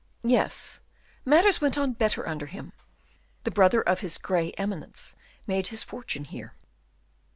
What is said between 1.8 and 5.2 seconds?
better under him. The brother of his 'gray eminence'